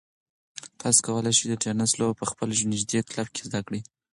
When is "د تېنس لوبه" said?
1.49-2.13